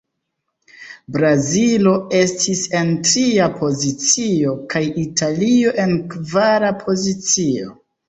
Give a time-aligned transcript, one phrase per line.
[1.17, 7.75] Brazilo estis en tria pozicio, kaj Italio en kvara pozicio.